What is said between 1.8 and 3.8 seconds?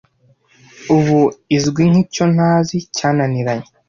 nkicyontazi cyananiranye